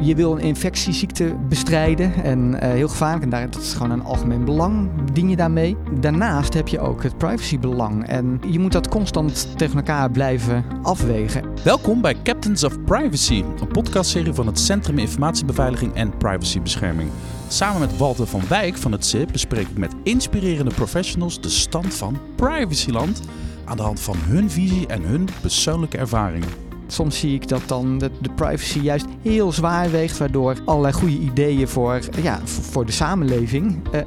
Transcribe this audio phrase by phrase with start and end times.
[0.00, 3.22] je wil een infectieziekte bestrijden en heel gevaarlijk.
[3.22, 5.76] En daar, is gewoon een algemeen belang, dien je daarmee.
[6.00, 8.06] Daarnaast heb je ook het privacybelang.
[8.06, 11.44] En je moet dat constant tegen elkaar blijven afwegen.
[11.64, 17.10] Welkom bij Captains of Privacy, een podcastserie van het Centrum Informatiebeveiliging en Privacybescherming.
[17.48, 21.94] Samen met Walter van Wijk van het CIP bespreek ik met inspirerende professionals de stand
[21.94, 23.20] van privacyland
[23.64, 26.69] aan de hand van hun visie en hun persoonlijke ervaringen.
[26.92, 31.18] Soms zie ik dat dan de, de, privacy juist heel zwaar weegt, waardoor allerlei goede
[31.18, 34.00] ideeën voor, ja, voor de samenleving eh,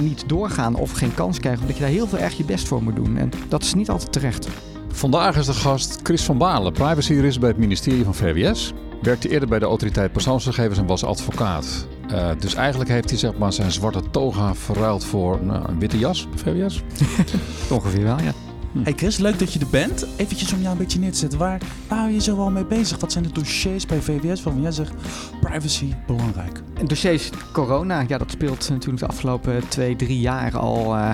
[0.00, 2.82] niet doorgaan of geen kans krijgen, omdat je daar heel veel erg je best voor
[2.82, 3.16] moet doen.
[3.16, 4.48] En dat is niet altijd terecht.
[4.88, 8.72] Vandaag is de gast Chris van Balen, privacy bij het ministerie van VWS.
[9.02, 11.86] Werkte eerder bij de autoriteit persoonsgegevens en was advocaat.
[12.10, 15.98] Uh, dus eigenlijk heeft hij zeg maar, zijn zwarte toga verruild voor nou, een witte
[15.98, 16.82] jas, VWS.
[17.70, 18.47] Ongeveer wel, ja.
[18.72, 18.82] Hm.
[18.82, 20.06] Hey Chris, leuk dat je er bent.
[20.16, 21.38] Eventjes om jou een beetje neer te zetten.
[21.38, 22.98] Waar, hou je zo al mee bezig?
[23.00, 24.92] Wat zijn de dossiers bij VWS waarvan jij zegt
[25.40, 26.62] privacy belangrijk?
[26.84, 31.10] Dossiers corona, ja, dat speelt natuurlijk de afgelopen twee, drie jaar al uh,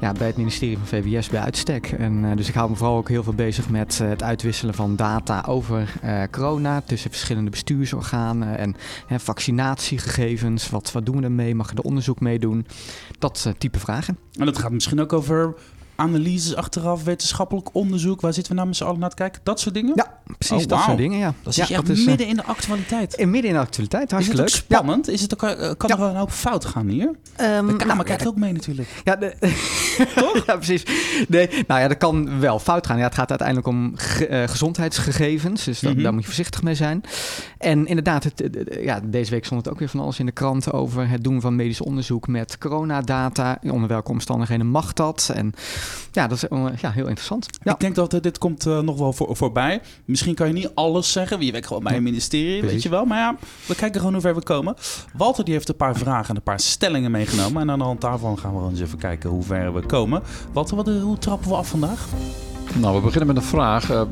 [0.00, 1.86] ja, bij het ministerie van VWS bij uitstek.
[1.86, 4.74] En, uh, dus ik hou me vooral ook heel veel bezig met uh, het uitwisselen
[4.74, 5.92] van data over
[6.30, 8.76] corona tussen verschillende bestuursorganen en
[9.20, 10.70] vaccinatiegegevens.
[10.70, 11.54] Wat, wat doen we ermee?
[11.54, 12.66] Mag je er onderzoek mee doen?
[13.18, 14.18] Dat type vragen.
[14.32, 15.54] En dat gaat misschien ook over
[15.96, 18.20] analyses achteraf, wetenschappelijk onderzoek.
[18.20, 19.40] Waar zitten we nou met z'n allen naar te kijken?
[19.42, 19.92] Dat soort dingen?
[19.96, 21.34] Ja, precies oh, dat soort dingen, ja.
[21.42, 23.14] Dat is echt eh, midden in de actualiteit.
[23.14, 24.50] In midden in de actualiteit, hartstikke leuk.
[24.50, 25.08] Is het spannend?
[25.08, 27.06] Is het ook, uh, kan er een hoop fout gaan hier?
[27.06, 28.88] Um, de Kamer nou, kijkt ook mee natuurlijk.
[29.04, 29.34] Ja, de,
[30.14, 30.46] toch?
[30.46, 30.82] ja, precies.
[31.28, 32.98] Nee, nou ja, dat kan wel fout gaan.
[32.98, 36.02] Ja, het gaat uiteindelijk om ge, uh, gezondheidsgegevens, dus dat, mm -hmm.
[36.02, 37.02] daar moet je voorzichtig mee zijn.
[37.58, 40.72] En inderdaad, het, ja, deze week stond het ook weer van alles in de krant
[40.72, 43.58] over het doen van medisch onderzoek met coronadata.
[43.62, 45.30] Onder welke omstandigheden mag dat?
[45.34, 45.54] En
[46.12, 47.46] ja, dat is uh, ja, heel interessant.
[47.62, 47.72] Ja.
[47.72, 49.80] Ik denk dat uh, dit komt uh, nog wel voor, voorbij.
[50.04, 51.44] Misschien kan je niet alles zeggen.
[51.44, 52.72] Je werkt gewoon bij een ministerie, Precies.
[52.72, 53.04] weet je wel.
[53.04, 54.74] Maar ja, we kijken gewoon hoe ver we komen.
[55.16, 57.62] Walter die heeft een paar vragen en een paar stellingen meegenomen.
[57.62, 60.22] En aan de hand daarvan gaan we eens even kijken hoe ver we komen.
[60.52, 62.06] Walter, wat, hoe trappen we af vandaag?
[62.80, 63.90] Nou, we beginnen met een vraag.
[63.90, 64.02] Uh,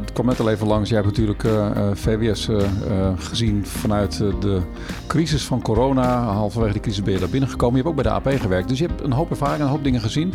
[0.00, 0.88] het kwam net al even langs.
[0.88, 2.62] Jij hebt natuurlijk uh, VWS uh,
[3.16, 4.60] gezien vanuit de
[5.06, 6.22] crisis van corona.
[6.22, 7.76] Halverwege die crisis ben je daar binnengekomen.
[7.76, 8.68] Je hebt ook bij de AP gewerkt.
[8.68, 10.34] Dus je hebt een hoop ervaring, een hoop dingen gezien.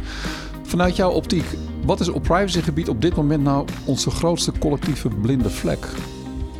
[0.63, 1.45] Vanuit jouw optiek,
[1.85, 5.88] wat is op privacygebied op dit moment nou onze grootste collectieve blinde vlek?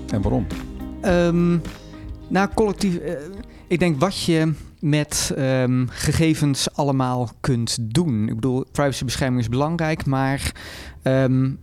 [0.10, 0.48] En waarom?
[1.06, 1.62] Um,
[2.28, 3.00] nou, collectief.
[3.68, 8.28] ik denk wat je met um, gegevens allemaal kunt doen.
[8.28, 10.52] Ik bedoel, privacybescherming is belangrijk, maar
[11.04, 11.60] um,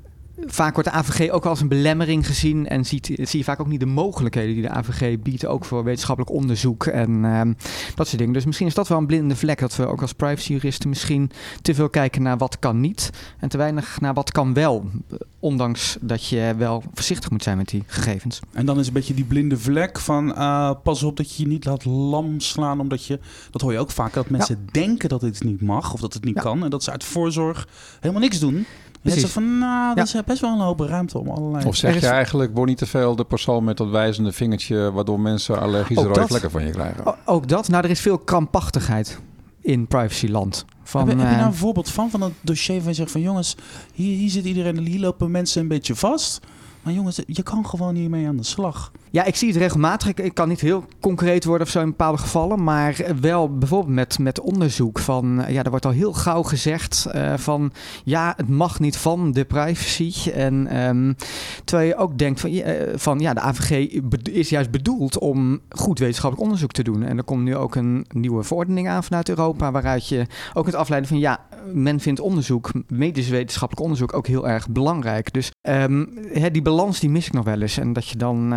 [0.46, 3.66] vaak wordt de AVG ook als een belemmering gezien en ziet, zie je vaak ook
[3.66, 7.56] niet de mogelijkheden die de AVG biedt, ook voor wetenschappelijk onderzoek en um,
[7.94, 8.34] dat soort dingen.
[8.34, 11.30] Dus misschien is dat wel een blinde vlek, dat we ook als privacyjuristen misschien
[11.62, 14.90] te veel kijken naar wat kan niet en te weinig naar wat kan wel,
[15.38, 18.40] ondanks dat je wel voorzichtig moet zijn met die gegevens.
[18.52, 21.48] En dan is een beetje die blinde vlek van uh, pas op dat je je
[21.48, 23.18] niet laat lam slaan, omdat je,
[23.50, 24.72] dat hoor je ook vaak, dat mensen ja.
[24.72, 26.42] denken dat het niet mag of dat het niet ja.
[26.42, 27.68] kan en dat ze uit voorzorg
[28.00, 28.66] helemaal niks doen.
[29.02, 29.22] Precies.
[29.22, 30.18] Net van, nou, dat ja.
[30.18, 31.64] is best wel een hoop ruimte om allerlei...
[31.64, 34.92] Of zeg je eigenlijk, word niet te veel de persoon met dat wijzende vingertje...
[34.92, 37.06] waardoor mensen allergische rode vlekken van je krijgen?
[37.06, 37.68] O, ook dat.
[37.68, 39.20] Nou, er is veel krampachtigheid
[39.60, 40.64] in privacyland.
[40.82, 43.20] Van, heb, heb, je nou een voorbeeld van, van een dossier van je zegt van...
[43.20, 43.56] jongens,
[43.94, 46.40] hier, hier zit iedereen, hier lopen mensen een beetje vast...
[46.82, 48.92] Maar jongens, je kan gewoon hiermee aan de slag.
[49.12, 50.14] Ja, ik zie het regelmatig.
[50.14, 52.64] Ik, kan niet heel concreet worden of zo in bepaalde gevallen.
[52.64, 54.98] Maar wel bijvoorbeeld met, met onderzoek.
[54.98, 57.72] Van, ja, er wordt al heel gauw gezegd uh, van...
[58.04, 60.30] ja, het mag niet van de privacy.
[60.30, 61.16] En um,
[61.64, 62.64] terwijl je ook denkt van, uh,
[62.94, 63.18] van...
[63.18, 67.02] ja, de AVG is juist bedoeld om goed wetenschappelijk onderzoek te doen.
[67.02, 69.70] En er komt nu ook een nieuwe verordening aan vanuit Europa...
[69.70, 71.18] waaruit je ook het afleiden van...
[71.18, 74.14] ja, men vindt onderzoek, medisch wetenschappelijk onderzoek...
[74.14, 75.32] ook heel erg belangrijk.
[75.32, 76.08] Dus um,
[76.52, 77.78] die balans die mis ik nog wel eens.
[77.78, 78.52] En dat je dan...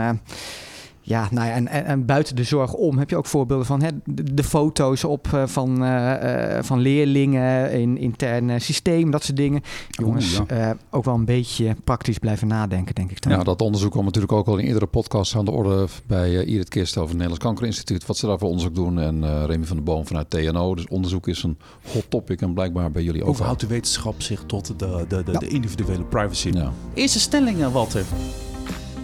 [1.06, 3.82] Ja, nou ja, en, en, en, buiten de zorg om heb je ook voorbeelden van
[3.82, 9.38] hè, de, de foto's op uh, van, uh, van leerlingen in interne systeem, dat soort
[9.38, 9.62] dingen.
[9.90, 10.78] Jongens, ja.
[10.90, 13.22] ook wel een beetje praktisch blijven nadenken, denk ik.
[13.22, 13.32] Dan.
[13.32, 16.70] Ja, dat onderzoek kwam natuurlijk ook al in eerdere podcasts aan de orde bij Irit
[16.70, 18.06] Kist over het Nederlands Kankerinstituut.
[18.06, 20.76] Wat ze daarvoor onderzoek doen en Remy van der Boom vanuit TNO.
[20.76, 21.58] Dus onderzoek is een
[21.94, 23.28] hot topic en blijkbaar bij jullie ook.
[23.28, 25.40] Hoe verhoudt de wetenschap zich tot de, de, de, ja.
[25.40, 26.50] de individuele privacy?
[26.54, 26.72] Ja.
[26.94, 28.06] Eerste stellingen, Walter.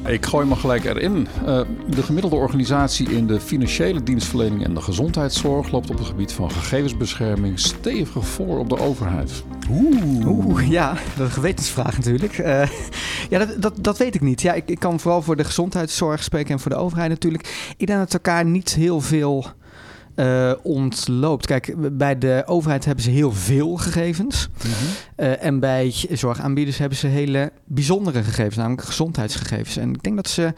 [0.05, 1.27] Ik gooi me gelijk erin.
[1.45, 6.31] Uh, de gemiddelde organisatie in de financiële dienstverlening en de gezondheidszorg loopt op het gebied
[6.31, 9.43] van gegevensbescherming stevig voor op de overheid.
[9.69, 12.37] Oeh, Oeh ja, dat is een gewetensvraag natuurlijk.
[12.37, 12.69] Uh,
[13.29, 14.41] ja, dat, dat, dat, weet ik niet.
[14.41, 17.73] Ja, ik, ik kan vooral voor de gezondheidszorg spreken en voor de overheid natuurlijk.
[17.77, 19.45] Ik denk dat elkaar niet heel veel
[20.19, 21.45] uh, ontloopt.
[21.45, 24.49] Kijk, bij de overheid hebben ze heel veel gegevens.
[24.65, 25.25] Mm -hmm.
[25.25, 29.77] uh, en bij zorgaanbieders hebben ze hele bijzondere gegevens, namelijk gezondheidsgegevens.
[29.77, 30.53] En ik denk dat ze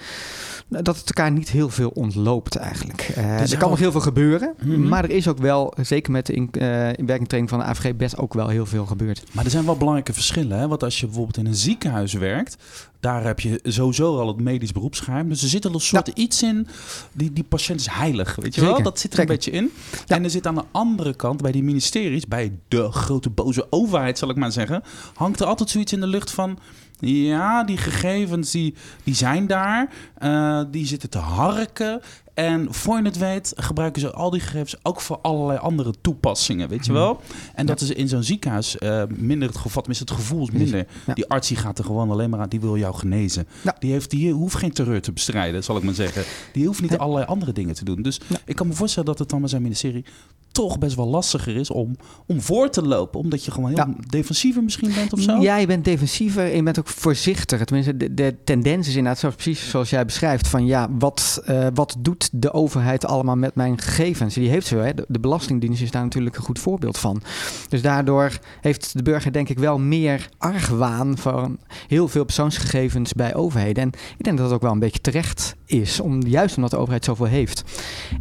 [0.68, 3.14] dat het elkaar niet heel veel ontloopt eigenlijk.
[3.18, 4.88] Uh, Dus er kan nog heel veel gebeuren, Mhm.
[4.88, 8.18] maar er is ook wel, zeker met de in, eh inwerkingtraining van de AVG, best
[8.18, 9.24] ook wel heel veel gebeurd.
[9.32, 10.60] Maar er zijn wel belangrijke verschillen.
[10.60, 10.68] Hè?
[10.68, 12.58] Want als je bijvoorbeeld in een ziekenhuis werkt,
[13.02, 15.30] daar heb je sowieso al het medisch beroepsgeheim.
[15.30, 16.68] Dus er zit al een soort iets in.
[17.14, 18.36] Die, die patiënt is heilig.
[18.36, 18.84] Weet je wel?
[18.84, 19.72] Dat zit er een beetje in.
[20.06, 20.16] Ja.
[20.16, 24.18] En er zit aan de andere kant, bij die ministeries, bij de grote boze overheid,
[24.18, 24.84] zal ik maar zeggen,
[25.14, 26.60] hangt er altijd zoiets in de lucht van.
[27.00, 28.74] Ja, die gegevens die,
[29.04, 29.90] die zijn daar.
[30.18, 32.02] eh, die zitten te harken.
[32.34, 36.70] En voor je het weet gebruiken ze al die gegevens ook voor allerlei andere toepassingen,
[36.70, 37.22] weet je wel?
[37.56, 40.88] En dat is in zo'n ziekenhuis eh, minder het tenminste het gevoel is minder.
[41.06, 41.14] Ja.
[41.14, 43.48] Die arts die gaat er gewoon alleen maar aan, die wil jou genezen.
[43.62, 43.76] Ja.
[43.80, 46.24] Die, heeft, die hoeft geen terreur te bestrijden, zal ik maar zeggen.
[46.54, 48.02] Die hoeft niet allerlei andere dingen te doen.
[48.02, 50.06] Dus ik kan me voorstellen dat het dan met zijn ministerie
[50.52, 51.96] toch best wel lastiger is om,
[52.28, 53.20] om voor te lopen.
[53.20, 53.94] Omdat je gewoon heel Ja.
[54.08, 55.38] defensiever misschien bent of zo.
[55.42, 57.66] Ja, je bent defensiever en je bent ook voorzichtiger.
[57.66, 60.48] Tenminste, de, de tendens is inderdaad zo precies zoals jij beschrijft.
[60.48, 64.34] Van ja, wat, eh, wat doet de overheid allemaal met mijn gegevens?
[64.34, 64.76] Die heeft ze.
[64.76, 64.94] Hè?
[64.94, 67.22] De, de Belastingdienst is daar natuurlijk een goed voorbeeld van.
[67.70, 71.58] Dus daardoor heeft de burger denk ik wel meer argwaan van
[71.88, 73.84] heel veel persoonsgegevens bij overheden.
[73.84, 76.00] En ik denk dat dat ook wel een beetje terecht is.
[76.00, 77.64] Om, juist omdat de overheid zoveel heeft.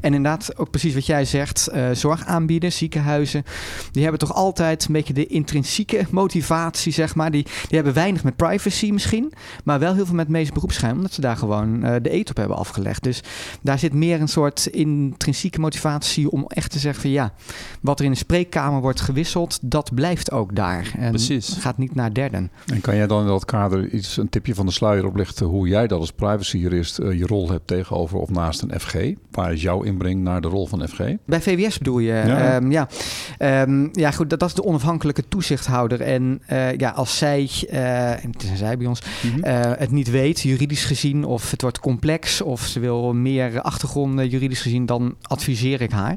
[0.01, 1.67] En inderdaad, ook precies wat jij zegt.
[1.67, 3.45] eh, zorgaanbieders, ziekenhuizen.
[3.91, 7.31] Die hebben toch altijd een beetje de intrinsieke motivatie, zeg maar.
[7.31, 9.33] Die, die hebben weinig met privacy misschien,
[9.65, 12.37] maar wel heel veel met medisch beroepsgeheim, omdat ze daar gewoon eh, de eet op
[12.37, 13.03] hebben afgelegd.
[13.03, 13.23] Dus
[13.63, 17.33] daar zit meer een soort intrinsieke motivatie om echt te zeggen van ja,
[17.81, 20.93] wat er in de spreekkamer wordt gewisseld, dat blijft ook daar.
[20.99, 21.57] En Precies.
[21.59, 22.51] gaat niet naar derden.
[22.73, 25.69] En kan jij dan in dat kader iets, een tipje van de sluier oplichten hoe
[25.69, 28.95] jij dat als privacyjurist eh, je rol hebt tegenover of naast een FG?
[29.31, 31.01] Waar is jouw inbreng naar de rol van FG?
[31.27, 32.13] Bij VWS bedoel je?
[32.13, 32.27] Ja.
[32.27, 32.89] Ja, ja.
[33.39, 36.01] Ehm, ja goed, dat, dat is de onafhankelijke toezichthouder.
[36.01, 39.43] En eh, ja, als zij, eh, en het is een zij bij ons, Mhm.
[39.43, 44.29] eh, het niet weet, juridisch gezien, of het wordt complex, of ze wil meer achtergronden
[44.29, 46.17] juridisch gezien, dan adviseer ik haar.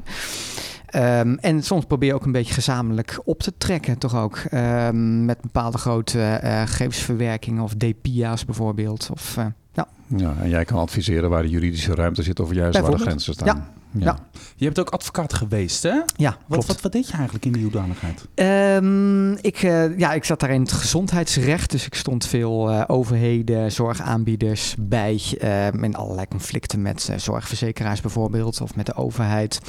[0.86, 4.36] Ehm, en soms probeer je ook een beetje gezamenlijk op te trekken, toch ook.
[4.50, 9.08] Ehm, met bepaalde grote eh, gegevensverwerkingen of DPIA's bijvoorbeeld.
[9.12, 9.36] Of,
[9.74, 9.88] ja.
[10.06, 13.32] Ja, en jij kan adviseren waar de juridische ruimte zit of juist waar de grenzen
[13.32, 13.68] staan.
[13.98, 14.18] Ja.
[14.56, 16.00] Je hebt ook advocaat geweest, hè?
[16.16, 16.66] ja, Wat, klopt.
[16.66, 18.26] wat, wat deed je eigenlijk in die hoedanigheid?
[18.34, 22.82] Ehm, ik, eh, ja, ik zat daar in het gezondheidsrecht, dus ik stond veel eh,
[22.86, 29.60] overheden, zorgaanbieders bij ehm, in allerlei conflicten met eh, zorgverzekeraars bijvoorbeeld of met de overheid.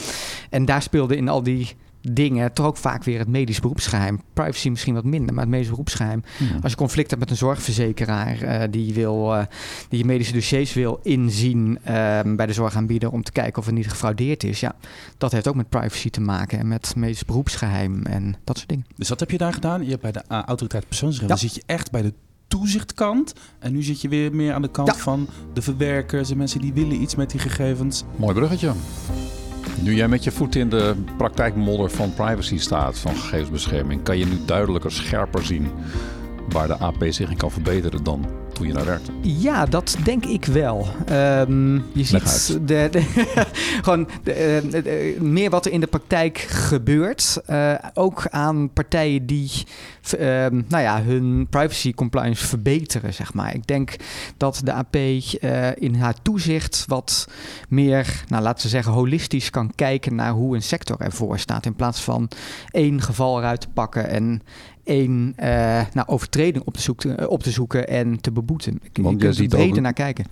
[0.49, 1.75] En daar speelde in al die
[2.11, 4.21] dingen toch ook vaak weer het medisch beroepsgeheim.
[4.33, 6.23] Privacy misschien wat minder, maar het medisch beroepsgeheim.
[6.39, 6.45] Ja.
[6.61, 9.43] Als je conflict hebt met een zorgverzekeraar eh, die, wil, eh,
[9.89, 13.73] die je medische dossiers wil inzien ehm, bij de zorgaanbieder om te kijken of er
[13.73, 14.59] niet gefraudeerd is.
[14.59, 14.75] Ja,
[15.17, 18.85] dat heeft ook met privacy te maken en met medisch beroepsgeheim en dat soort dingen.
[18.95, 19.83] Dus wat heb je daar gedaan?
[19.83, 21.35] Je hebt bij de uh, autoriteit persoonsrecht, Ja.
[21.39, 22.13] dan zit je echt bij de
[22.47, 23.33] toezichtkant.
[23.59, 24.95] En nu zit je weer meer aan de kant Ja.
[24.95, 28.03] van de verwerkers en mensen die willen iets met die gegevens.
[28.15, 28.71] Mooi bruggetje.
[29.81, 34.25] Nu jij met je voet in de praktijkmodder van privacy staat, van gegevensbescherming, kan je
[34.25, 35.71] nu duidelijker, scherper zien
[36.49, 39.11] waar de AP zich in kan verbeteren dan toen je daar werkte.
[39.21, 40.87] Ja, dat denk ik wel.
[41.05, 43.01] Ehm, je ziet de, de-
[43.83, 47.41] gewoon de, eh, de- meer wat er in de praktijk gebeurt.
[47.45, 49.51] Eh, ook aan partijen die
[50.17, 53.55] ehm, nou ja, hun privacy compliance verbeteren, zeg maar.
[53.55, 53.95] Ik denk
[54.37, 57.27] dat de AP eh, in haar toezicht wat
[57.69, 61.65] meer, nou, laten we zeggen, holistisch kan kijken naar hoe een sector ervoor staat.
[61.65, 62.29] In plaats van
[62.71, 64.41] één geval eruit te pakken en
[64.85, 68.73] één eh, nou, overtreding op te, zoeken, op te zoeken en te beboeten.
[68.73, 70.25] Ik, Want je kunt er ziet breder ook- naar kijken.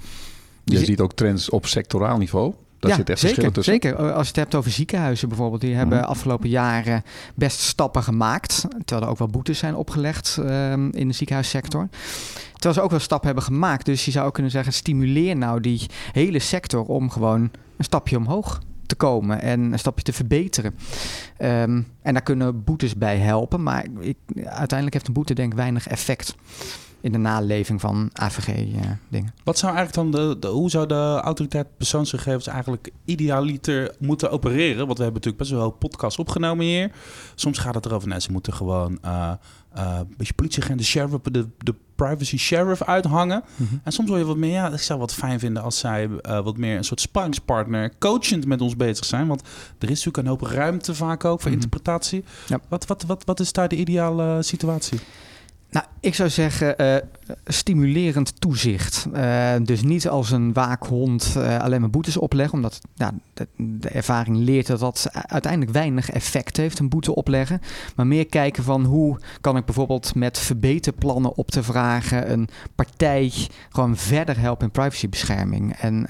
[0.63, 2.53] Je zi- ziet ook trends op sectoraal niveau.
[2.79, 3.73] Daar ja, zit echt zeker, verschillen tussen.
[3.73, 3.95] Zeker.
[4.09, 6.07] Eh, Als je het hebt over ziekenhuizen bijvoorbeeld, die hebben Mhm.
[6.07, 7.03] afgelopen jaren
[7.35, 8.61] best stappen gemaakt.
[8.85, 11.87] Terwijl er ook wel boetes zijn opgelegd ehm, in de ziekenhuissector.
[12.53, 13.85] Terwijl ze ook wel stappen hebben gemaakt.
[13.85, 15.81] Dus je zou ook kunnen zeggen, stimuleer nou die
[16.11, 17.41] hele sector om gewoon
[17.77, 18.61] een stapje omhoog
[18.95, 20.75] komen en een stapje te verbeteren.
[21.37, 23.63] Ehm, en daar kunnen boetes bij helpen.
[23.63, 26.35] Maar ik, uiteindelijk heeft een boete denk ik weinig effect
[27.03, 29.33] in de naleving van AVG-dingen.
[29.43, 34.85] Wat zou eigenlijk dan de, de- hoe zou de autoriteit persoonsgegevens eigenlijk idealiter moeten opereren?
[34.85, 36.91] Want we hebben natuurlijk best wel een podcast opgenomen hier.
[37.35, 39.31] Soms gaat het erover, ze moeten gewoon eh,
[39.73, 43.43] eh, een beetje politieagent, de sheriff, de, de privacy sheriff uithangen.
[43.83, 46.39] En soms wil je wat meer, ja, ik zou wat fijn vinden als zij eh,
[46.43, 49.27] wat meer een soort sparringspartner, coachend met ons bezig zijn.
[49.27, 49.41] Want
[49.79, 51.59] er is natuurlijk een hoop ruimte vaak ook voor Mhm.
[51.61, 52.23] interpretatie.
[52.47, 52.59] Ja.
[52.69, 54.99] Wat, wat, wat, wat is daar de ideale situatie?
[55.73, 56.95] Nou, ik zou zeggen uh,
[57.45, 59.07] stimulerend toezicht.
[59.15, 63.13] Uh, dus niet als een waakhond uh, alleen maar boetes opleggen, omdat nou,
[63.55, 67.61] de, ervaring leert dat dat uiteindelijk weinig effect heeft, een boete opleggen.
[67.95, 73.31] Maar meer kijken van hoe kan ik bijvoorbeeld met verbeterplannen op te vragen een partij
[73.69, 75.73] gewoon verder helpen in privacybescherming.
[75.73, 76.05] En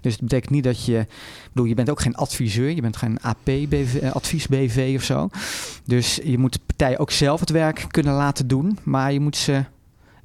[0.00, 1.06] dus het betekent niet dat je,
[1.52, 5.28] bedoel, je bent ook geen adviseur, je bent geen AP-BV, advies-BV of zo.
[5.84, 8.78] Dus je moet de partij ook zelf het werk kunnen laten doen.
[8.82, 9.64] Maar maar je moet ze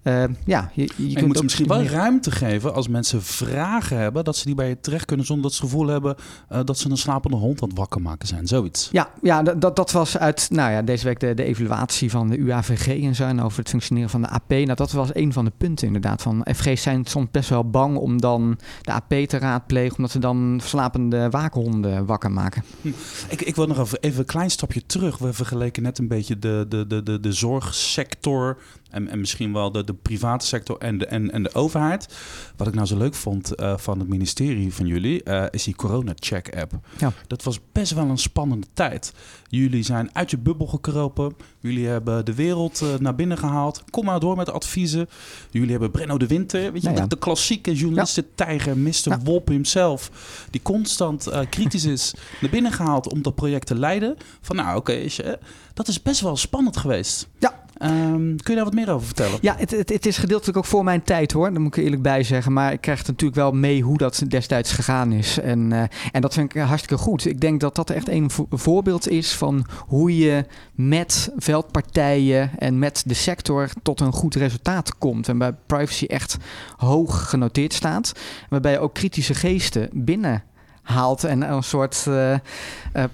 [0.03, 4.23] uh, ja, je, je, je moet ze misschien wel ruimte geven als mensen vragen hebben,
[4.23, 6.15] dat ze die bij je terecht kunnen zonder dat ze het gevoel hebben
[6.51, 8.47] uh, dat ze een slapende hond aan het wakker maken zijn.
[8.47, 8.89] Zoiets.
[8.91, 12.37] Ja, ja dat, dat was uit nou ja, deze week de, de evaluatie van de
[12.37, 14.49] UAVG en zo en over het functioneren van de AP.
[14.49, 16.21] Nou, dat was een van de punten inderdaad.
[16.21, 20.19] Van FG's zijn soms best wel bang om dan de AP te raadplegen, omdat ze
[20.19, 22.63] dan slapende waakhonden wakker maken.
[22.81, 22.87] Hm.
[23.29, 25.17] Ik, ik wil nog even, even een klein stapje terug.
[25.17, 28.57] We vergeleken net een beetje de, de, de, de, de zorgsector
[28.93, 32.15] en, en misschien wel de, de private sector en de, en, en de overheid.
[32.55, 35.75] Wat ik nou zo leuk vond uh, van het ministerie van jullie, uh, is die
[35.75, 36.73] corona-check-app.
[36.97, 37.11] Ja.
[37.27, 39.13] Dat was best wel een spannende tijd.
[39.47, 41.35] Jullie zijn uit je bubbel gekropen.
[41.59, 43.83] Jullie hebben de wereld uh, naar binnen gehaald.
[43.89, 45.09] Kom maar door met adviezen.
[45.49, 47.07] Jullie hebben Brenno de Winter, weet je, ja.
[47.07, 48.93] de klassieke journalisten-tijger, Mr.
[49.03, 49.19] Ja.
[49.19, 50.11] Wolp himself,
[50.49, 54.17] die constant kritisch is, naar binnen gehaald om dat project te leiden.
[54.41, 55.37] Van nou, oké, okay,
[55.73, 57.27] dat is best wel spannend geweest.
[57.39, 59.37] Ja, Um, kun je daar wat meer over vertellen?
[59.41, 61.51] Ja, het, het, het, is gedeeltelijk ook voor mijn tijd hoor.
[61.51, 62.53] Daar moet ik eerlijk bij zeggen.
[62.53, 65.39] Maar ik krijg natuurlijk wel mee hoe dat destijds gegaan is.
[65.39, 67.25] En, uh, en dat vind ik hartstikke goed.
[67.25, 72.79] Ik denk dat dat echt een vo voorbeeld is van hoe je met veldpartijen en
[72.79, 75.27] met de sector tot een goed resultaat komt.
[75.27, 76.37] En bij privacy echt
[76.77, 78.11] hoog genoteerd staat.
[78.49, 80.43] Waarbij je ook kritische geesten binnen
[80.83, 82.37] haalt en een soort uh, uh,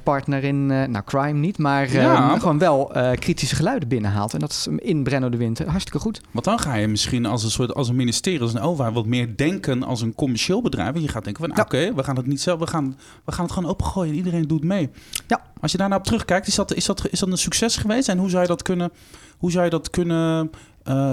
[0.04, 2.40] partner in, uh, nou crime niet, maar ja.
[2.40, 4.34] gewoon wel kritische geluiden binnenhaalt.
[4.34, 6.22] En dat is in Brenno de Winter hartstikke goed.
[6.32, 9.06] Want dan ga je misschien als een soort als een ministerie, als een overheid, wat
[9.06, 10.96] meer denken als een commercieel bedrijf.
[10.96, 11.62] En je gaat denken van ja.
[11.62, 14.16] oké, we gaan het niet zelf, we gaan, we gaan het gewoon opengooien.
[14.16, 14.90] Iedereen doet mee.
[15.28, 15.42] Ja.
[15.62, 18.10] Als je daar nou op terugkijkt, is dat, is, dat, is dat een succes geweest?
[18.10, 18.92] En hoe zou je dat kunnen,
[19.38, 20.52] hoe zou je dat kunnen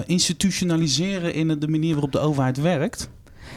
[0.07, 3.11] institutionaliseren in de manier waarop de overheid werkt?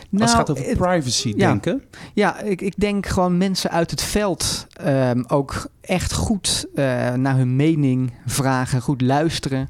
[0.09, 1.83] Nou, Als het gaat over privacy ja, denken.
[2.13, 7.37] Ja, ik, ik denk gewoon mensen uit het veld um, ook echt goed uh, naar
[7.37, 9.69] hun mening vragen, goed luisteren.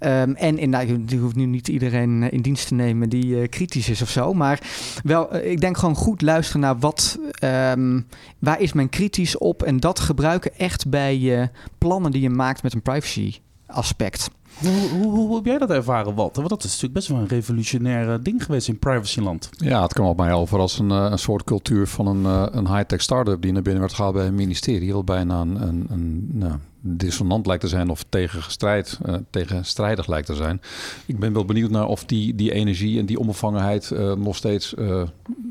[0.00, 3.48] Um, en in, nou, je hoeft nu niet iedereen in dienst te nemen die uh,
[3.48, 4.34] kritisch is of zo.
[4.34, 4.60] Maar
[5.02, 8.06] wel, uh, ik denk gewoon goed luisteren naar wat, um,
[8.38, 9.62] waar is men kritisch op.
[9.62, 13.34] En dat gebruiken echt bij plannen die je maakt met een privacy
[13.66, 14.30] aspect.
[14.58, 16.42] Hoe, hoe, heb jij dat ervaren, Walter?
[16.42, 19.48] Want dat is natuurlijk best wel een revolutionair ding geweest in privacyland.
[19.50, 22.24] Ja, het kwam op mij over als een, een soort cultuur van een,
[22.56, 24.88] een high-tech start-up die naar binnen werd gehaald bij een ministerie.
[24.88, 30.26] Heel bijna een, een, een nou, dissonant lijkt te zijn of tegenstrijd, uh, tegenstrijdig lijkt
[30.26, 30.60] te zijn.
[31.06, 34.74] Ik ben wel benieuwd naar of die, die energie en die onbevangenheid uh, nog steeds
[34.78, 35.02] uh,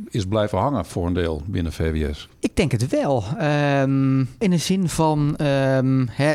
[0.09, 2.27] is blijven hangen voor een deel binnen VWS.
[2.39, 3.24] Ik denk het wel.
[3.81, 6.33] Um, in de zin van um, hè,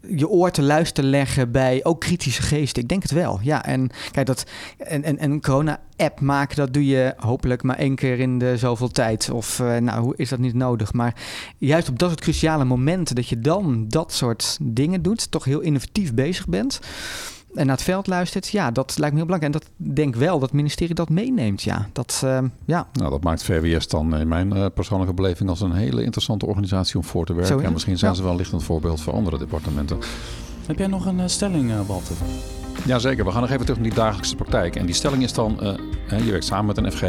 [0.00, 2.82] je oor te luisteren leggen bij ook kritische geesten.
[2.82, 3.38] Ik denk het wel.
[3.42, 4.44] Ja, en kijk dat
[4.78, 8.56] en, en, en corona app maken, dat doe je hopelijk maar één keer in de
[8.56, 9.30] zoveel tijd.
[9.30, 10.92] Of nou, hoe is dat niet nodig?
[10.92, 11.14] Maar
[11.58, 15.60] juist op dat soort cruciale momenten dat je dan dat soort dingen doet, toch heel
[15.60, 16.80] innovatief bezig bent
[17.54, 19.54] en naar het veld luistert, ja, dat lijkt me heel belangrijk.
[19.54, 21.88] En dat denk wel dat het ministerie dat meeneemt, ja.
[21.92, 22.88] Dat, uh, ja.
[22.92, 26.96] Nou, dat maakt VWS dan in mijn uh, persoonlijke beleving als een hele interessante organisatie
[26.96, 27.64] om voor te werken.
[27.64, 28.16] En misschien zijn ja.
[28.16, 29.98] ze wel lichtend voorbeeld voor andere departementen.
[30.66, 32.16] Heb jij nog een uh, stelling, Walter?
[32.84, 34.76] Jazeker, we gaan nog even terug naar die dagelijkse praktijk.
[34.76, 37.02] En die stelling is dan, uh, je werkt samen met een FG.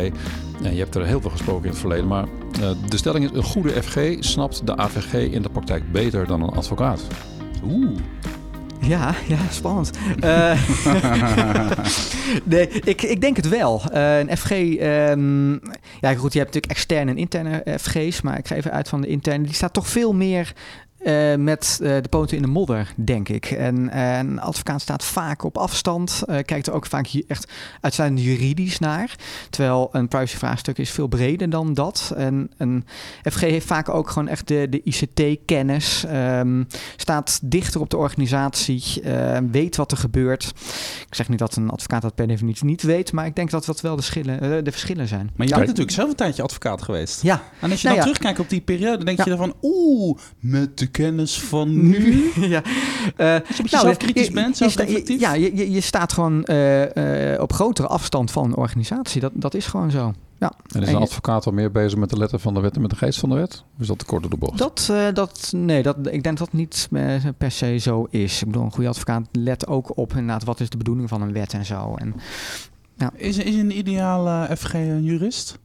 [0.64, 2.08] En je hebt er heel veel gesproken in het verleden.
[2.08, 2.26] Maar
[2.60, 6.42] uh, de stelling is, een goede FG snapt de AVG in de praktijk beter dan
[6.42, 7.08] een advocaat.
[7.64, 8.00] Oeh.
[8.82, 9.98] Ja, ja, spannend.
[10.24, 10.64] Uh,
[12.44, 13.82] nee, ik, ik denk het wel.
[13.94, 15.62] Uh, een FG, um,
[16.00, 19.02] ja goed, je hebt natuurlijk externe en interne FG's, maar ik ga even uit van
[19.02, 19.44] de interne.
[19.44, 20.54] Die staat toch veel meer
[21.00, 23.46] uh, met uh, de poten in de modder, denk ik.
[23.46, 27.52] En uh, een advocaat staat vaak op afstand, kijkt er ook vaak hier echt
[27.82, 29.16] uitsluitend juridisch naar.
[29.50, 32.14] Terwijl een privacyvraagstuk is veel breder dan dat.
[32.16, 32.86] En een
[33.32, 38.84] FG heeft vaak ook gewoon echt de, de ICT-kennis, um, staat dichter op de organisatie,
[39.52, 40.54] weet wat er gebeurt.
[41.08, 43.66] Ik zeg niet dat een advocaat dat per definitie niet weet, maar ik denk dat
[43.66, 45.32] dat wel de, schillen, de verschillen zijn.
[45.36, 47.22] Maar je bent natuurlijk zelf een tijdje advocaat geweest.
[47.22, 47.44] Ja.
[47.60, 48.14] En als je nou dan ja.
[48.14, 49.24] terugkijkt op die periode, denk ja.
[49.24, 52.32] je dan van, oeh, met de kennis van nu.
[52.36, 52.64] ja.
[53.18, 56.46] Uh, Als je nou, zelf kritisch je, bent, zelf je, Ja, je, je staat gewoon
[56.46, 59.22] uh, uh, op grotere afstand van een organisatie.
[59.22, 60.14] Dat, dat is gewoon zo.
[60.40, 60.52] Ja.
[60.74, 62.82] En is En een advocaat al meer bezig met de letter van de wet en
[62.82, 63.64] met de geest van de wet?
[63.76, 64.58] Of is dat te kort door de bocht?
[64.58, 68.42] Dat, eh, dat, nee, dat, ik denk dat dat niet eh, per se zo is.
[68.42, 71.34] Ik bedoel, een goede advocaat let ook op inderdaad wat is de bedoeling van een
[71.34, 71.96] wet en zo.
[71.96, 72.16] En,
[73.16, 75.60] Is, is een ideale FG een jurist?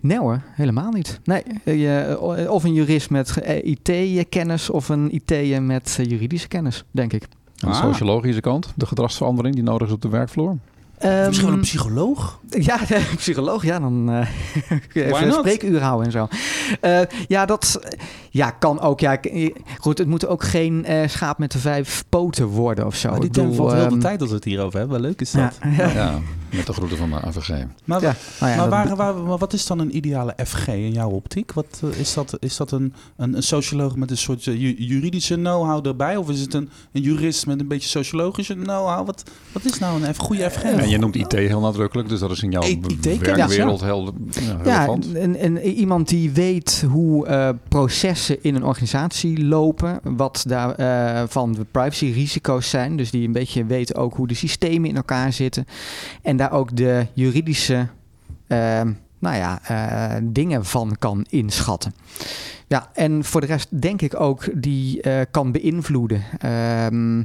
[0.00, 1.20] Nee hoor, helemaal niet.
[1.24, 6.48] Nee, eh, je- of een jurist met eh, IT-kennis of een IT met eh, juridische
[6.48, 7.22] kennis, denk ik.
[7.56, 7.82] Aan de Ah.
[7.82, 10.56] sociologische kant, de gedragsverandering die nodig is op de werkvloer.
[11.02, 12.38] Misschien wel een Ehm, psycholoog?
[12.48, 12.78] Ja,
[13.16, 14.26] psycholoog, ja, dan eh
[14.92, 16.28] kun je Why even een spreekuur houden en zo.
[16.80, 17.80] Eh, ja, dat
[18.30, 19.00] ja, kan ook.
[19.00, 19.18] Ja,
[19.78, 23.10] goed, het moet ook geen eh, schaap met de vijf poten worden of zo.
[23.10, 25.00] Maar die Ik bedoel, term valt heel de ehm, tijd dat we het hierover hebben.
[25.00, 25.58] Leuk is dat.
[25.76, 26.18] ja, Ja,
[26.50, 27.48] met de groeten van de AVG.
[27.84, 30.92] Maar, ja, nou ja, maar waar, waar, maar wat is dan een ideale FG in
[30.92, 31.52] jouw optiek?
[31.52, 35.86] Wat, is dat, is dat een, een, een socioloog met een soort ju- juridische know-how
[35.86, 36.16] erbij?
[36.16, 39.06] Of is het een, een jurist met een beetje sociologische know-how?
[39.06, 40.62] Wat, wat is nou een F- goede FG?
[40.90, 42.62] Je noemt IT heel nadrukkelijk, dus dat is in jouw
[43.00, 45.12] werkwereld heel ja, ja, relevant.
[45.12, 51.22] en, en iemand die weet hoe eh, processen in een organisatie lopen, wat daar eh,
[51.28, 55.32] van de privacy-risico's zijn, dus die een beetje weet ook hoe de systemen in elkaar
[55.32, 55.66] zitten
[56.22, 57.88] en daar ook de juridische
[58.46, 58.80] eh,
[59.18, 59.60] nou ja,
[60.22, 61.94] dingen van kan inschatten.
[62.66, 66.22] Ja, en voor de rest denk ik ook die kan beïnvloeden.
[66.38, 67.22] Ehm,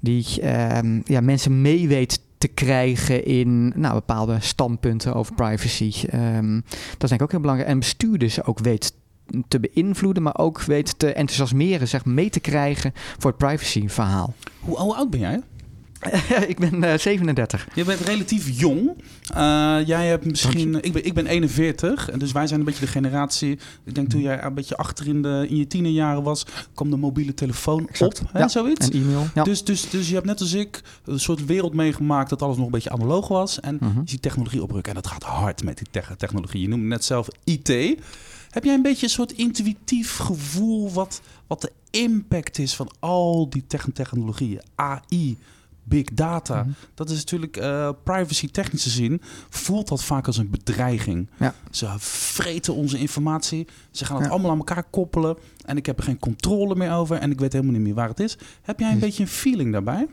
[0.00, 5.92] die ehm, ja, mensen mee weet te krijgen in nou, bepaalde standpunten over privacy.
[6.06, 6.54] Ehm,
[6.90, 7.70] dat is denk ik ook heel belangrijk.
[7.70, 8.94] En bestuurders ook weet
[9.48, 14.34] te beïnvloeden, maar ook weet te enthousiasmeren, zeg, mee te krijgen voor het privacy-verhaal.
[14.60, 15.40] Hoe, hoe oud ben jij?
[16.48, 17.68] ik ben eh, 37.
[17.74, 18.90] Je bent relatief jong.
[19.34, 20.82] Eh, jij hebt misschien.
[20.82, 22.10] Ik ben, ik ben 41.
[22.10, 23.58] En dus wij zijn een beetje de generatie.
[23.84, 26.46] Ik denk toen jij een beetje achter in, de, in je tienerjaren was.
[26.74, 28.20] kwam de mobiele telefoon Exact.
[28.20, 28.28] op.
[28.32, 28.48] Hè, Ja.
[28.48, 28.88] Zoiets.
[28.88, 29.26] En e-mail.
[29.34, 29.42] Ja.
[29.44, 32.66] Dus, dus, dus je hebt net als ik een soort wereld meegemaakt dat alles nog
[32.66, 33.60] een beetje analoog was.
[33.60, 33.94] En Mhm.
[34.04, 34.94] je ziet technologie oprukken.
[34.94, 36.60] En dat gaat hard met die tech- technologie.
[36.60, 37.68] Je noemde net zelf IT.
[38.50, 43.48] Heb jij een beetje een soort intuïtief gevoel wat, wat de impact is van al
[43.50, 44.60] die tech- technologieën?
[44.74, 45.36] AI,
[45.84, 46.62] big data.
[46.62, 46.70] Mhm.
[46.94, 51.28] Dat is natuurlijk eh, privacy technisch gezien voelt dat vaak als een bedreiging.
[51.38, 51.54] Ja.
[51.70, 53.66] Ze vreten onze informatie.
[53.90, 54.30] Ze gaan het Ja.
[54.30, 55.36] allemaal aan elkaar koppelen.
[55.64, 57.16] En ik heb er geen controle meer over.
[57.16, 58.38] En ik weet helemaal niet meer waar het is.
[58.62, 59.04] Heb jij een Yes.
[59.04, 60.06] beetje een feeling daarbij?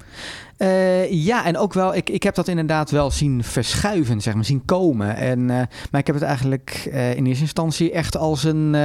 [0.57, 4.45] Eh, ja, en ook wel, ik, ik heb dat inderdaad wel zien verschuiven, zeg maar,
[4.45, 5.15] zien komen.
[5.15, 5.55] En, eh,
[5.91, 8.75] maar ik heb het eigenlijk eh, in eerste instantie echt als een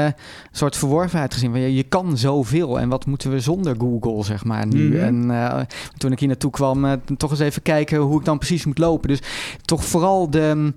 [0.50, 1.50] soort verworvenheid gezien.
[1.50, 4.88] Van, je, je kan zoveel en wat moeten we zonder Google, zeg maar, nu.
[4.88, 5.30] Mhm.
[5.30, 8.78] En toen ik hier naartoe kwam, toch eens even kijken hoe ik dan precies moet
[8.78, 9.08] lopen.
[9.08, 9.20] Dus
[9.64, 10.72] toch vooral de...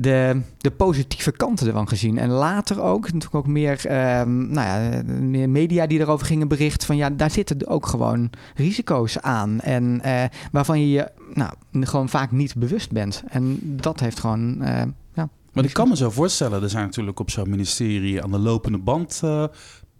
[0.00, 2.18] De, de positieve kanten ervan gezien.
[2.18, 6.86] En later ook, natuurlijk ook meer, ehm, nou ja, meer media die erover gingen berichten.
[6.86, 9.60] van ja, daar zitten ook gewoon risico's aan.
[9.60, 13.22] En eh, waarvan je je nou, gewoon vaak niet bewust bent.
[13.28, 14.62] En dat heeft gewoon.
[14.62, 14.82] eh,
[15.14, 18.38] ja, Maar ik kan me zo voorstellen, er zijn natuurlijk op zo'n ministerie aan de
[18.38, 19.44] lopende band eh,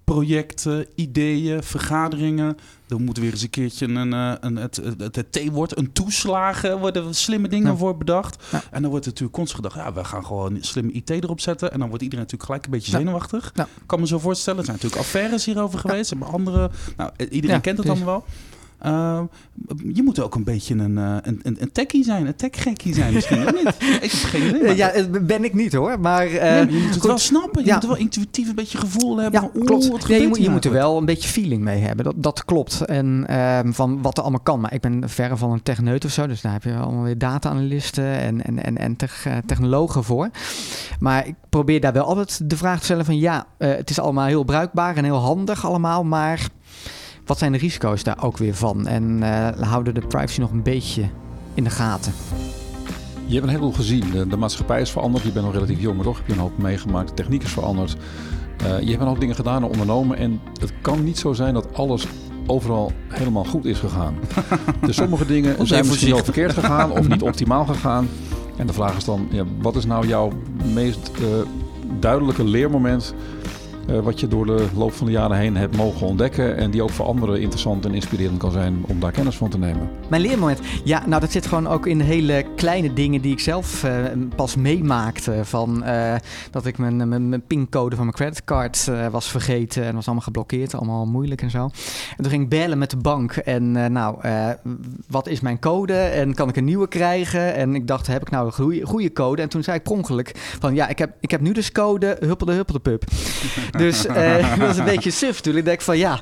[0.05, 2.57] projecten, ideeën, vergaderingen.
[2.91, 6.79] Er moet weer eens een keertje een, eh, een, het, het, het T-woord, een toeslagen,
[6.79, 7.77] worden slimme dingen Ja.
[7.77, 8.45] voor bedacht.
[8.53, 8.63] Ja.
[8.71, 11.73] En dan wordt er natuurlijk constant gedacht, ja, we gaan gewoon slimme IT erop zetten.
[11.73, 13.53] En dan wordt iedereen natuurlijk gelijk een beetje zenuwachtig.
[13.87, 16.15] Kan me zo voorstellen, er zijn natuurlijk affaires hierover geweest.
[16.15, 18.25] Maar andere, nou, iedereen Ja, kent het allemaal wel.
[18.81, 19.25] Ehm,
[19.93, 23.13] je moet ook een beetje een, eh, een, een, een techie zijn, een techgekkie zijn
[23.15, 23.69] misschien, of niet?
[24.03, 24.63] Ik heb geen idee.
[24.63, 26.01] maar- ja, eh, ben ik niet hoor.
[26.01, 27.03] Maar, Nee, maar je moet het goed.
[27.07, 27.61] wel snappen.
[27.63, 27.75] Je Ja.
[27.75, 29.41] moet wel intuïtief een beetje gevoel hebben.
[29.43, 30.09] Ja, van, klopt.
[30.09, 32.05] Nee, je, moet, je moet er wel een beetje feeling mee hebben.
[32.05, 32.81] Dat, dat klopt.
[32.85, 34.61] En ehm, van wat er allemaal kan.
[34.61, 36.27] Maar ik ben verre van een techneut of zo.
[36.27, 40.29] Dus daar heb je allemaal weer data-analysten en, en, en, en tech- technologen voor.
[41.01, 43.19] Maar ik probeer daar wel altijd de vraag te stellen van...
[43.19, 46.05] ja, het is allemaal heel bruikbaar en heel handig allemaal.
[46.05, 46.49] Maar
[47.25, 48.87] wat zijn de risico's daar ook weer van?
[48.87, 51.09] En eh, houden de privacy nog een beetje
[51.55, 52.13] in de gaten?
[53.27, 54.11] Je hebt een heleboel gezien.
[54.11, 55.25] De, de maatschappij is veranderd.
[55.25, 57.09] Je bent nog relatief jong, maar toch heb je een hoop meegemaakt.
[57.09, 57.97] De techniek is veranderd.
[58.57, 60.17] Eh, je hebt een hoop dingen gedaan en ondernomen.
[60.17, 62.07] En het kan niet zo zijn dat alles
[62.47, 64.15] overal helemaal goed is gegaan.
[64.87, 68.09] dus sommige dingen zijn misschien wel verkeerd gegaan of niet optimaal gegaan.
[68.57, 70.33] En de vraag is dan, ja, wat is nou jouw
[70.75, 71.23] meest eh,
[72.01, 73.15] duidelijke leermoment...
[73.87, 76.57] eh, wat je door de loop van de jaren heen hebt mogen ontdekken...
[76.57, 79.59] en die ook voor anderen interessant en inspirerend kan zijn om daar kennis van te
[79.59, 79.91] nemen.
[80.09, 80.61] Mijn leermoment.
[80.85, 83.93] Ja, nou dat zit gewoon ook in hele kleine dingen die ik zelf eh,
[84.37, 85.41] pas meemaakte.
[85.45, 86.15] Van eh,
[86.51, 91.07] dat ik mijn, mijn, pincode van mijn creditcard was vergeten en was allemaal geblokkeerd, allemaal
[91.07, 91.65] moeilijk en zo.
[91.65, 94.19] En toen ging ik bellen met de bank en nou,
[95.09, 97.55] wat is mijn code en kan ik een nieuwe krijgen?
[97.55, 99.43] En ik dacht, heb ik nou een goede, goede code?
[99.43, 102.17] En toen zei ik per ongeluk van ja, ik heb, ik heb nu dus code
[102.21, 103.05] huppelde huppelde pup.
[103.71, 105.59] Dus uh, dat is een beetje suf natuurlijk.
[105.59, 106.21] Ik denk van ja,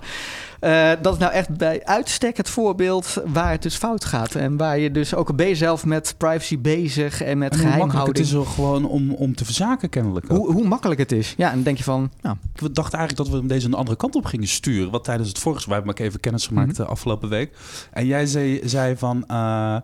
[0.60, 4.34] uh, dat is nou echt bij uitstek het voorbeeld waar het dus fout gaat.
[4.34, 8.16] En waar je dus ook ben je zelf met privacy bezig en met en geheimhouding.
[8.16, 10.28] Het is er gewoon om, om te verzaken kennelijk.
[10.28, 11.34] Hoe, hoe, makkelijk het is.
[11.36, 12.10] Ja, en dan denk je van...
[12.20, 12.36] Nou.
[12.54, 14.90] We dachten eigenlijk dat we deze een andere kant op gingen sturen.
[14.90, 15.66] Wat tijdens het vorige...
[15.66, 17.56] Wij hebben ik even kennis gemaakt mm afgelopen week.
[17.92, 19.24] En jij zei, zei van...
[19.30, 19.76] Uh,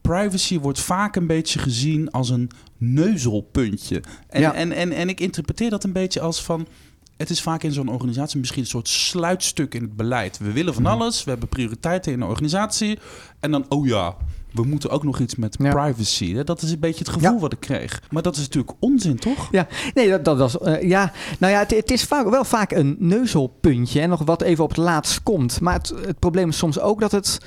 [0.00, 4.02] privacy wordt vaak een beetje gezien als een neuzelpuntje.
[4.28, 4.54] En, ja.
[4.54, 6.66] en, en, en ik interpreteer dat een beetje als van
[7.18, 10.38] het is vaak in zo'n organisatie misschien een soort sluitstuk in het beleid.
[10.38, 10.92] We willen van mhm.
[10.92, 12.98] alles, we hebben prioriteiten in de organisatie.
[13.40, 14.16] En dan, oh ja,
[14.52, 16.42] we moeten ook nog iets met privacy.
[16.42, 18.02] Dat is een beetje het gevoel wat ik kreeg.
[18.10, 19.48] Maar dat is natuurlijk onzin, toch?
[19.50, 20.56] Ja, nee, dat, dat was.
[20.62, 24.00] Uh, ja, nou ja, het, het, is vaak, wel vaak een neuzelpuntje.
[24.00, 25.60] En nog wat even op het laatst komt.
[25.60, 27.38] Maar het, het probleem is soms ook dat het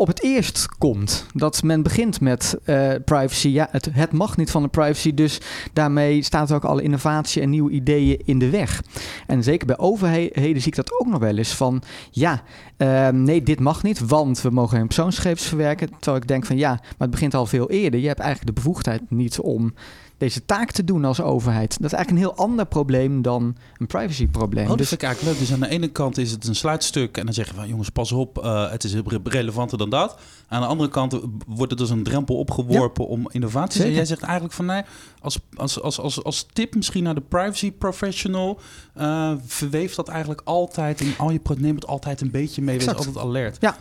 [0.00, 1.26] op het eerst komt.
[1.34, 3.48] Dat men begint met uh, privacy.
[3.48, 5.40] Ja, het, het, mag niet van de privacy, dus
[5.72, 8.82] daarmee staat ook alle innovatie en nieuwe ideeën in de weg.
[9.26, 12.42] En zeker bij overheden zie ik dat ook nog wel eens van, ja,
[12.78, 15.88] uh, nee, dit mag niet, want we mogen geen persoonsgegevens verwerken.
[15.98, 18.00] Terwijl ik denk ja, maar het begint al veel eerder.
[18.00, 19.74] Je hebt eigenlijk de bevoegdheid niet om
[20.20, 21.76] deze taak te doen als overheid.
[21.80, 24.62] Dat is eigenlijk een heel ander probleem dan een privacyprobleem.
[24.62, 25.48] Oh, dat dus, vind ik eigenlijk leuk.
[25.48, 27.88] Dus aan de ene kant is het een sluitstuk en dan zeg je van jongens,
[27.88, 30.18] pas op, uh, het is relevanter dan dat.
[30.48, 33.80] Aan de andere kant wordt het dus een drempel opgeworpen om innovaties.
[33.80, 34.82] En jij zegt eigenlijk van nee,
[35.20, 38.60] als, als, als, als, als tip misschien naar de privacy professional,
[38.98, 42.94] uh, verweef dat eigenlijk altijd in al je neem het altijd een beetje mee, wees
[42.94, 43.56] altijd alert.
[43.60, 43.76] Ja,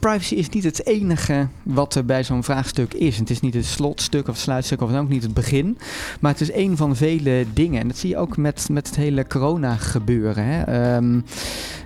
[0.00, 3.18] privacy is niet het enige wat er bij zo'n vraagstuk is.
[3.18, 5.78] Het is niet het slotstuk of het sluitstuk of dan ook niet het begin.
[6.20, 7.80] Maar het is een van vele dingen.
[7.80, 10.44] En dat zie je ook met, met het hele corona gebeuren.
[10.44, 10.62] Hè.
[10.62, 11.20] Ehm,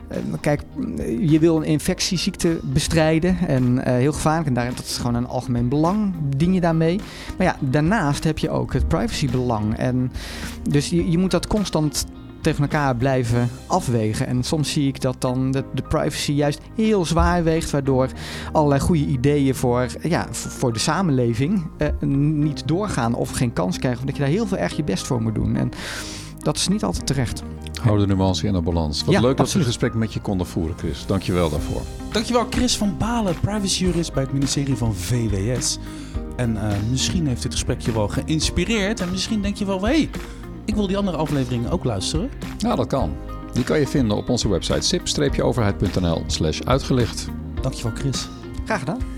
[0.08, 0.62] eh, kijk,
[1.20, 4.46] je wil een infectieziekte bestrijden en uh, heel gevaarlijk.
[4.46, 7.00] En daar, dat is gewoon een algemeen belang, dien je daarmee.
[7.38, 9.76] Maar ja, daarnaast heb je ook het privacybelang.
[9.76, 10.12] En
[10.70, 12.06] dus je, je moet dat constant
[12.40, 14.26] tegen elkaar blijven afwegen.
[14.26, 18.08] En soms zie ik dat dan de, de, privacy juist heel zwaar weegt, waardoor
[18.52, 24.00] allerlei goede ideeën voor, ja, voor de samenleving eh, niet doorgaan of geen kans krijgen,
[24.00, 25.56] omdat je daar heel veel erg je best voor moet doen.
[25.56, 25.70] En
[26.38, 27.42] dat is niet altijd terecht.
[27.82, 29.04] Hou de nuance in de balans.
[29.04, 31.06] Wat leuk dat we een gesprek met je konden voeren, Chris.
[31.06, 31.82] Dankjewel daarvoor.
[32.12, 35.78] Dankjewel, Chris van Balen, privacyjurist bij het ministerie van VWS.
[36.36, 39.00] En uh, misschien heeft dit gesprek je wel geïnspireerd.
[39.00, 40.10] En misschien denk je wel, hé, hey,
[40.70, 42.30] ik wil die andere afleveringen ook luisteren.
[42.58, 43.16] Ja, dat kan.
[43.52, 47.28] Die kan je vinden op onze website sip-overheid.nl slash uitgelicht.
[47.60, 48.28] Dankjewel Chris.
[48.64, 49.09] Graag gedaan.